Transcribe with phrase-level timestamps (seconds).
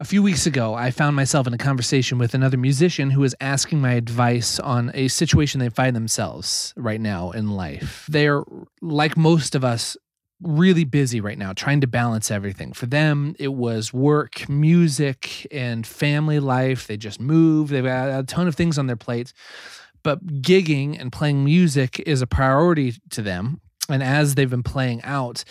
[0.00, 3.34] A few weeks ago, I found myself in a conversation with another musician who was
[3.40, 8.06] asking my advice on a situation they find themselves right now in life.
[8.08, 8.44] They're,
[8.80, 9.96] like most of us,
[10.40, 12.72] really busy right now trying to balance everything.
[12.74, 16.86] For them, it was work, music, and family life.
[16.86, 19.34] They just moved, they've got a ton of things on their plates.
[20.04, 23.60] But gigging and playing music is a priority to them.
[23.88, 25.44] And as they've been playing out,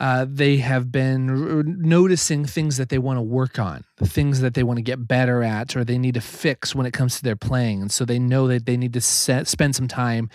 [0.00, 4.54] uh, they have been r- noticing things that they want to work on, things that
[4.54, 7.22] they want to get better at, or they need to fix when it comes to
[7.22, 7.80] their playing.
[7.80, 10.28] And so they know that they need to set, spend some time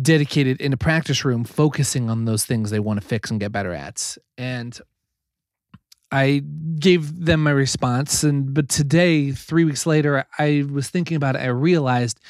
[0.00, 3.50] dedicated in a practice room focusing on those things they want to fix and get
[3.50, 4.16] better at.
[4.38, 4.78] And
[6.12, 6.42] I
[6.78, 8.22] gave them my response.
[8.22, 11.40] And but today, three weeks later, I was thinking about it.
[11.40, 12.20] I realized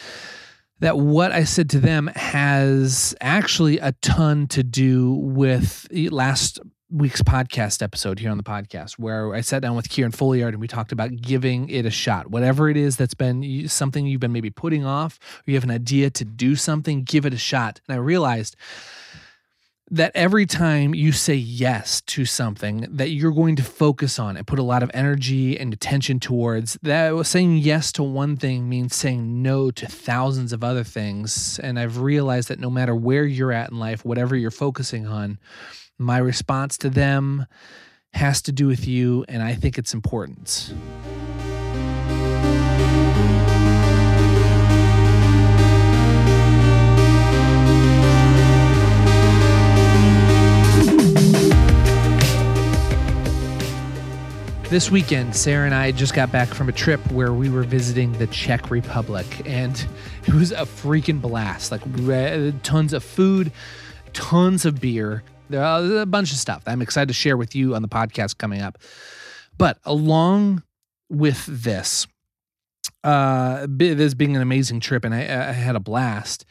[0.81, 7.23] that what I said to them has actually a ton to do with last week's
[7.23, 10.69] podcast episode here on the podcast, where I sat down with Kieran Folliard and we
[10.69, 12.31] talked about giving it a shot.
[12.31, 15.71] Whatever it is that's been something you've been maybe putting off, or you have an
[15.71, 17.81] idea to do something, give it a shot.
[17.89, 18.55] And I realized
[19.91, 24.47] that every time you say yes to something that you're going to focus on and
[24.47, 27.25] put a lot of energy and attention towards that.
[27.25, 31.61] Saying yes to one thing means saying no to thousands of other things.
[31.63, 35.39] And i've realized that no matter where you're at in life whatever you're focusing on
[35.99, 37.47] my response to them
[38.13, 40.73] has to do with you and i think it's important
[54.69, 58.11] This weekend, Sarah and I just got back from a trip where we were visiting
[58.15, 59.87] the Czech Republic, and
[60.27, 61.71] it was a freaking blast.
[61.71, 61.83] Like,
[62.65, 63.53] tons of food,
[64.13, 65.23] tons of beer,
[65.53, 68.77] a bunch of stuff I'm excited to share with you on the podcast coming up.
[69.57, 70.65] But along
[71.09, 72.09] with this,
[73.05, 76.45] uh, this being an amazing trip, and I, I had a blast,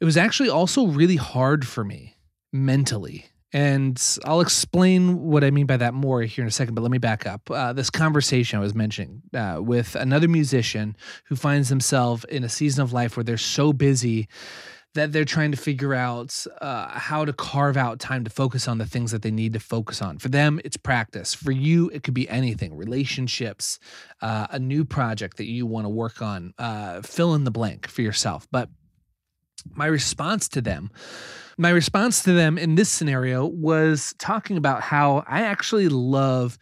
[0.00, 2.16] it was actually also really hard for me
[2.52, 3.24] mentally
[3.54, 6.90] and I'll explain what I mean by that more here in a second, but let
[6.90, 7.48] me back up.
[7.48, 12.48] Uh, this conversation I was mentioning uh, with another musician who finds themselves in a
[12.48, 14.26] season of life where they're so busy
[14.94, 18.78] that they're trying to figure out uh, how to carve out time to focus on
[18.78, 20.18] the things that they need to focus on.
[20.18, 21.32] For them, it's practice.
[21.32, 23.78] For you, it could be anything relationships,
[24.20, 27.86] uh, a new project that you want to work on, uh, fill in the blank
[27.86, 28.48] for yourself.
[28.50, 28.68] But
[29.70, 30.90] my response to them
[31.58, 36.58] my response to them in this scenario was talking about how I actually love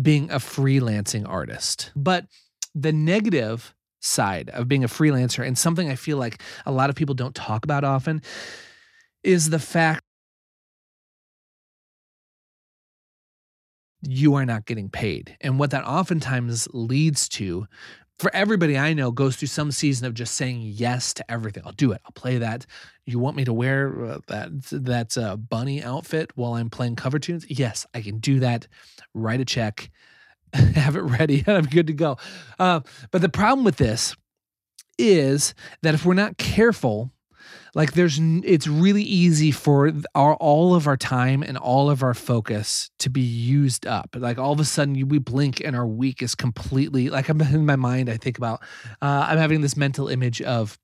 [0.00, 1.92] being a freelancing artist.
[1.94, 2.26] But
[2.74, 6.96] the negative side of being a freelancer and something I feel like a lot of
[6.96, 8.22] people don't talk about often
[9.22, 10.02] is the fact
[14.02, 15.36] you are not getting paid.
[15.40, 17.66] And what that oftentimes leads to
[18.24, 21.62] for everybody I know goes through some season of just saying yes to everything.
[21.66, 22.00] I'll do it.
[22.06, 22.64] I'll play that.
[23.04, 27.18] You want me to wear uh, that that uh, bunny outfit while I'm playing cover
[27.18, 27.44] tunes?
[27.50, 28.66] Yes, I can do that.
[29.12, 29.90] Write a check,
[30.54, 32.16] have it ready, and I'm good to go.
[32.58, 32.80] Uh,
[33.10, 34.16] but the problem with this
[34.98, 37.10] is that if we're not careful,
[37.74, 42.14] like there's it's really easy for our all of our time and all of our
[42.14, 44.16] focus to be used up.
[44.18, 47.66] Like all of a sudden we blink and our week is completely like i'm in
[47.66, 48.62] my mind i think about
[49.02, 50.78] uh, i'm having this mental image of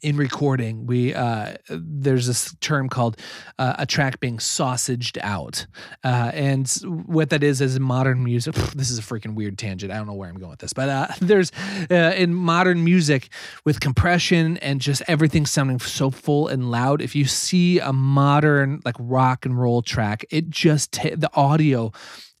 [0.00, 3.18] in recording we uh, there's this term called
[3.58, 5.66] uh, a track being sausaged out.
[6.02, 6.68] Uh, and
[7.06, 9.92] what that is is modern music this is a freaking weird tangent.
[9.92, 11.52] I don't know where i'm going with this but uh, there's
[11.90, 13.28] uh, in modern music
[13.64, 18.80] with compression and just everything sounding so full and loud if you see a modern
[18.84, 21.92] like rock and roll track it just ta- the audio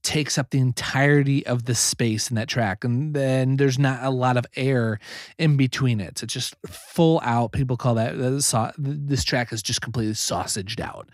[0.02, 4.10] takes up the entirety of the space in that track and then there's not a
[4.10, 4.98] lot of air
[5.38, 6.22] in between it.
[6.22, 11.08] It's just full out people call that uh, this track is just completely sausaged out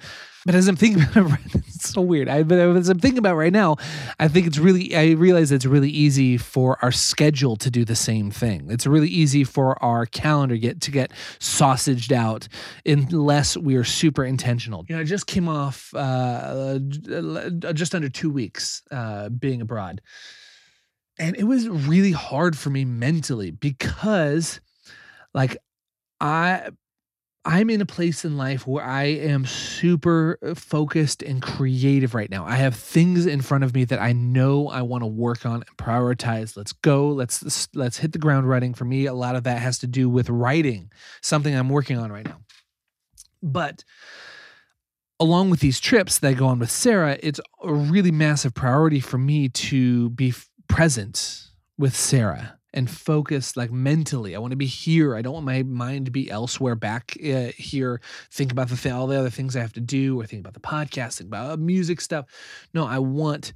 [0.46, 2.28] but as I'm thinking about it, it's so weird.
[2.28, 3.76] I, but as I'm thinking about right now,
[4.18, 7.96] I think it's really, I realize it's really easy for our schedule to do the
[7.96, 8.70] same thing.
[8.70, 12.48] It's really easy for our calendar get to get sausaged out
[12.86, 14.84] unless we are super intentional.
[14.88, 20.00] You know, I just came off uh, just under two weeks uh, being abroad.
[21.18, 24.60] And it was really hard for me mentally because,
[25.34, 25.56] like,
[26.20, 26.70] I
[27.44, 32.30] I'm in a place in life where I am super uh, focused and creative right
[32.30, 32.44] now.
[32.44, 35.62] I have things in front of me that I know I want to work on
[35.66, 36.56] and prioritize.
[36.56, 37.08] Let's go.
[37.08, 38.74] Let's let's hit the ground running.
[38.74, 40.90] For me, a lot of that has to do with writing,
[41.22, 42.40] something I'm working on right now.
[43.42, 43.84] But
[45.20, 49.00] along with these trips that I go on with Sarah, it's a really massive priority
[49.00, 50.34] for me to be
[50.68, 51.44] present
[51.78, 54.34] with Sarah and focus like mentally.
[54.34, 55.16] I want to be here.
[55.16, 58.00] I don't want my mind to be elsewhere back uh, here,
[58.30, 60.54] think about the th- all the other things I have to do or think about
[60.54, 62.26] the podcast, think about uh, music stuff.
[62.74, 63.52] No, I want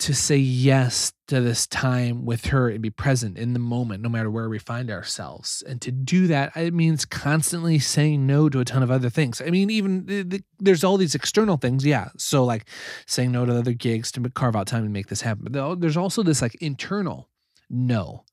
[0.00, 4.08] to say yes to this time with her and be present in the moment, no
[4.08, 5.62] matter where we find ourselves.
[5.68, 9.42] And to do that, it means constantly saying no to a ton of other things.
[9.42, 12.08] I mean, even the, the, there's all these external things, yeah.
[12.16, 12.66] So like
[13.06, 15.46] saying no to other gigs to carve out time to make this happen.
[15.50, 17.28] But there's also this like internal
[17.68, 18.24] no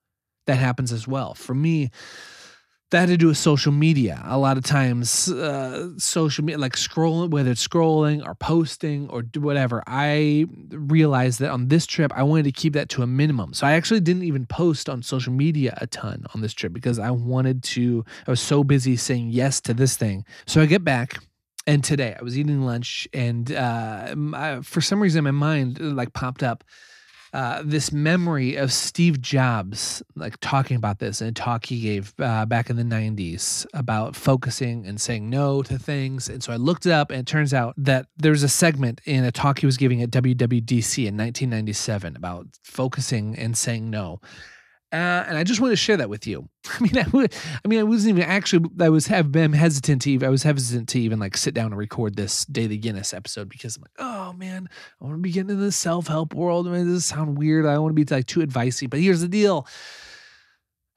[0.47, 1.33] that happens as well.
[1.33, 1.91] For me,
[2.89, 4.21] that had to do with social media.
[4.25, 9.23] A lot of times, uh, social media, like scrolling, whether it's scrolling or posting or
[9.35, 13.53] whatever, I realized that on this trip, I wanted to keep that to a minimum.
[13.53, 16.97] So I actually didn't even post on social media a ton on this trip because
[16.97, 20.25] I wanted to, I was so busy saying yes to this thing.
[20.45, 21.19] So I get back.
[21.69, 26.41] And today I was eating lunch, and uh, for some reason, my mind like popped
[26.41, 26.63] up
[27.33, 32.13] uh, this memory of Steve Jobs, like talking about this in a talk he gave
[32.19, 36.29] uh, back in the 90s about focusing and saying no to things.
[36.29, 39.23] And so I looked it up, and it turns out that there's a segment in
[39.23, 44.19] a talk he was giving at WWDC in 1997 about focusing and saying no.
[44.93, 46.47] Uh, and I just want to share that with you.
[46.69, 47.27] I mean, I,
[47.65, 48.69] I mean, I wasn't even actually.
[48.79, 50.11] I was have been hesitant to.
[50.11, 53.49] Even, I was hesitant to even like sit down and record this Daily Guinness episode
[53.49, 54.69] because I'm like, oh man,
[55.01, 56.67] I want to be getting into the self help world.
[56.67, 57.65] I mean, this sound weird.
[57.65, 58.89] I want to be like too advicey.
[58.89, 59.67] But here's the deal: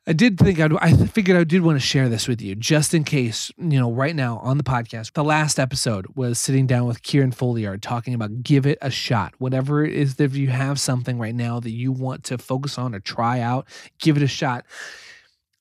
[0.06, 2.94] I did think I'd, I figured I did want to share this with you just
[2.94, 5.12] in case, you know, right now on the podcast.
[5.12, 9.34] The last episode was sitting down with Kieran Folliard talking about give it a shot.
[9.38, 12.94] Whatever it is, if you have something right now that you want to focus on
[12.94, 13.68] or try out,
[13.98, 14.64] give it a shot.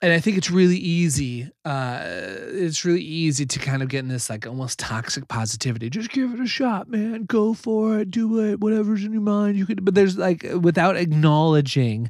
[0.02, 1.52] And I think it's really easy.
[1.66, 5.90] Uh, it's really easy to kind of get in this like almost toxic positivity.
[5.90, 7.26] Just give it a shot, man.
[7.26, 8.10] Go for it.
[8.10, 8.62] Do it.
[8.62, 9.84] Whatever's in your mind, you can.
[9.84, 12.10] But there's like without acknowledging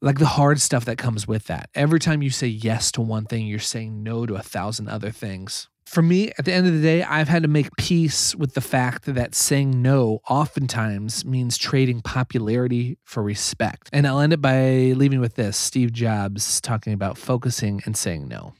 [0.00, 1.70] like the hard stuff that comes with that.
[1.74, 5.10] Every time you say yes to one thing, you're saying no to a thousand other
[5.10, 5.68] things.
[5.86, 8.60] For me, at the end of the day, I've had to make peace with the
[8.60, 13.88] fact that saying no oftentimes means trading popularity for respect.
[13.90, 18.28] And I'll end it by leaving with this Steve Jobs talking about focusing and saying
[18.28, 18.52] no.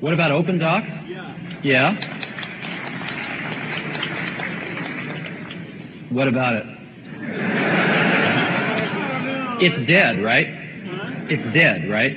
[0.00, 0.84] What about Open Doc?
[1.08, 1.60] Yeah.
[1.62, 2.23] Yeah.
[6.14, 6.64] What about it?
[9.60, 10.46] It's dead, right?
[10.46, 11.26] Huh?
[11.28, 12.16] It's dead, right?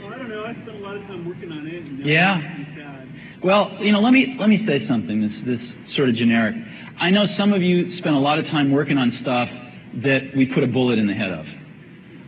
[0.00, 0.44] Well, I don't know.
[0.44, 2.06] I spent a lot of time working on it.
[2.06, 2.40] Yeah.
[3.42, 5.20] Well, you know, let me let me say something.
[5.20, 6.54] This this sort of generic.
[7.00, 9.48] I know some of you spent a lot of time working on stuff
[10.04, 11.44] that we put a bullet in the head of.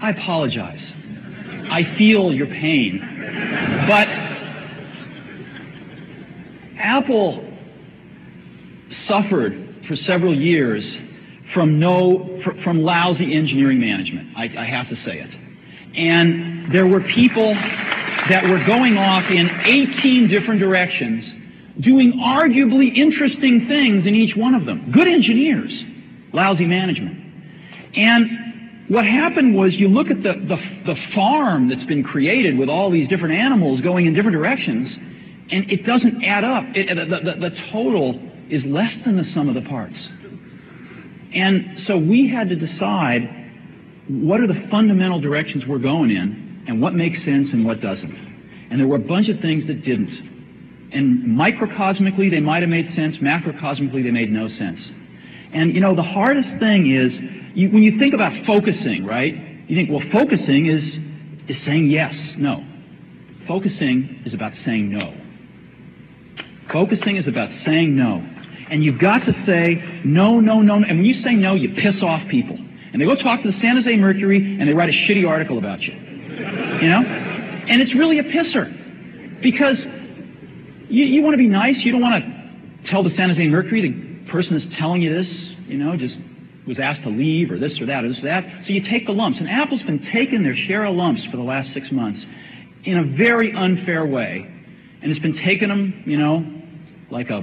[0.02, 0.80] I apologize.
[1.70, 3.00] I feel your pain,
[3.86, 4.08] but
[6.80, 7.46] Apple
[9.06, 10.84] suffered for several years
[11.52, 14.36] from no fr- from lousy engineering management.
[14.36, 15.30] I, I have to say it.
[15.98, 17.52] And there were people
[18.30, 21.24] that were going off in 18 different directions,
[21.80, 24.92] doing arguably interesting things in each one of them.
[24.92, 25.72] Good engineers,
[26.32, 27.18] lousy management.
[27.96, 30.56] And what happened was you look at the, the,
[30.86, 34.88] the farm that's been created with all these different animals going in different directions,
[35.50, 36.62] and it doesn't add up.
[36.76, 39.96] It, the, the, the total is less than the sum of the parts.
[41.34, 43.22] And so we had to decide
[44.08, 48.68] what are the fundamental directions we're going in and what makes sense and what doesn't.
[48.70, 50.90] And there were a bunch of things that didn't.
[50.92, 53.16] And microcosmically, they might have made sense.
[53.18, 54.80] Macrocosmically, they made no sense.
[55.52, 57.12] And you know, the hardest thing is
[57.56, 59.34] you, when you think about focusing, right?
[59.68, 60.82] You think, well, focusing is
[61.48, 62.14] is saying yes.
[62.36, 62.64] No.
[63.46, 65.14] Focusing is about saying no.
[66.72, 68.24] Focusing is about saying no.
[68.70, 70.76] And you've got to say no, no, no.
[70.76, 72.56] And when you say no, you piss off people.
[72.92, 75.58] And they go talk to the San Jose Mercury and they write a shitty article
[75.58, 75.92] about you.
[75.92, 77.02] You know?
[77.68, 79.42] And it's really a pisser.
[79.42, 79.76] Because
[80.88, 81.76] you, you want to be nice.
[81.78, 85.32] You don't want to tell the San Jose Mercury, the person that's telling you this,
[85.66, 86.14] you know, just
[86.66, 88.44] was asked to leave or this or that or this or that.
[88.66, 89.38] So you take the lumps.
[89.38, 92.20] And Apple's been taking their share of lumps for the last six months
[92.84, 94.46] in a very unfair way.
[95.02, 96.44] And it's been taking them, you know,
[97.10, 97.42] like a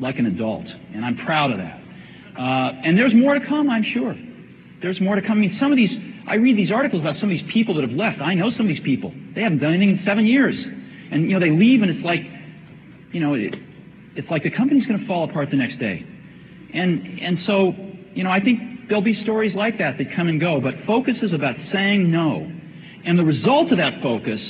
[0.00, 0.66] like an adult.
[0.94, 1.80] And I'm proud of that.
[2.38, 4.14] Uh, and there's more to come, I'm sure.
[4.82, 5.38] There's more to come.
[5.38, 5.90] I mean, some of these,
[6.26, 8.20] I read these articles about some of these people that have left.
[8.20, 9.12] I know some of these people.
[9.34, 10.56] They haven't done anything in seven years.
[11.12, 12.20] And, you know, they leave and it's like,
[13.12, 13.54] you know, it,
[14.16, 16.06] it's like the company's going to fall apart the next day.
[16.72, 17.74] And, and so,
[18.14, 20.60] you know, I think there'll be stories like that that come and go.
[20.60, 22.50] But focus is about saying no.
[23.04, 24.40] And the result of that focus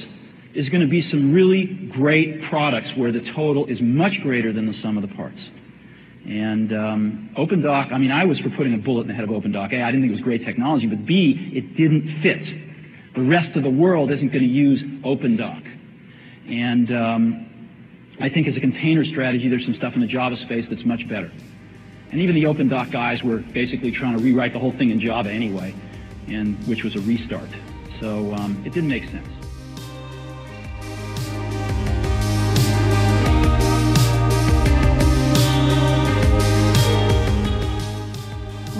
[0.54, 4.66] is going to be some really great products where the total is much greater than
[4.66, 5.38] the sum of the parts.
[6.26, 9.30] And um, OpenDoc, I mean, I was for putting a bullet in the head of
[9.30, 9.72] OpenDoc.
[9.72, 13.14] A, I didn't think it was great technology, but B, it didn't fit.
[13.14, 15.66] The rest of the world isn't going to use OpenDoc.
[16.48, 20.66] And um, I think as a container strategy, there's some stuff in the Java space
[20.68, 21.30] that's much better.
[22.10, 25.30] And even the OpenDoc guys were basically trying to rewrite the whole thing in Java
[25.30, 25.74] anyway,
[26.26, 27.48] and which was a restart.
[28.00, 29.39] So um, it didn't make sense.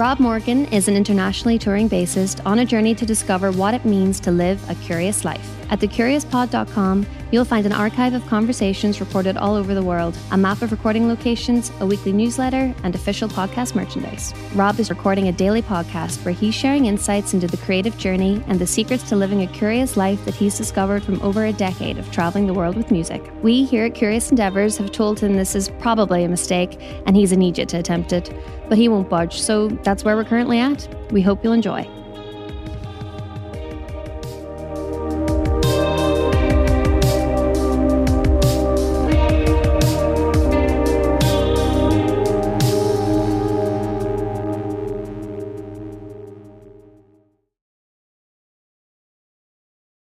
[0.00, 4.19] Rob Morgan is an internationally touring bassist on a journey to discover what it means
[4.21, 5.60] to live a curious life.
[5.70, 10.62] At thecuriouspod.com, you'll find an archive of conversations recorded all over the world, a map
[10.62, 14.34] of recording locations, a weekly newsletter, and official podcast merchandise.
[14.56, 18.58] Rob is recording a daily podcast where he's sharing insights into the creative journey and
[18.58, 22.10] the secrets to living a curious life that he's discovered from over a decade of
[22.10, 23.22] traveling the world with music.
[23.40, 27.30] We here at Curious Endeavors have told him this is probably a mistake and he's
[27.30, 28.34] an idiot to attempt it,
[28.68, 30.88] but he won't budge, so that's where we're currently at.
[31.12, 31.88] We hope you'll enjoy.